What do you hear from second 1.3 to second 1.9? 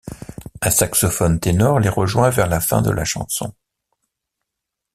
ténor les